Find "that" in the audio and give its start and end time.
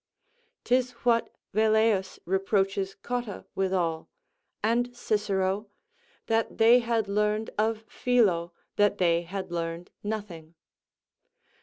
6.25-6.57, 8.77-8.97